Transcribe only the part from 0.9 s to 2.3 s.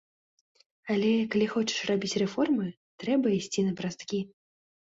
Але, калі хочаш рабіць